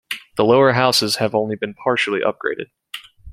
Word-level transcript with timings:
The 0.35 0.43
lower 0.43 0.71
houses 0.73 1.17
have 1.17 1.35
only 1.35 1.55
been 1.55 1.75
partially 1.75 2.21
upgraded. 2.21 2.71